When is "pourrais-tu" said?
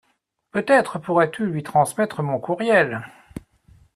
0.97-1.45